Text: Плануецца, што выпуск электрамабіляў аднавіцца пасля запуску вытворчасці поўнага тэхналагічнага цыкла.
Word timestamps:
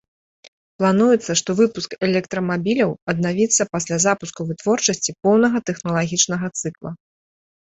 Плануецца, 0.79 1.31
што 1.41 1.49
выпуск 1.59 1.89
электрамабіляў 2.07 2.91
аднавіцца 3.13 3.61
пасля 3.75 3.95
запуску 4.09 4.39
вытворчасці 4.53 5.11
поўнага 5.29 5.57
тэхналагічнага 5.69 6.47
цыкла. 6.59 6.89